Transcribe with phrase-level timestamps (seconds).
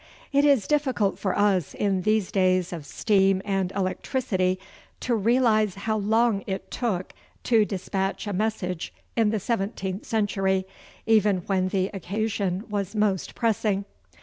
[0.33, 4.57] It is difficult for us in these days of steam and electricity
[5.01, 10.65] to realise how long it took to despatch a message in the seventeenth century,
[11.05, 13.85] even when the occasion was most pressing.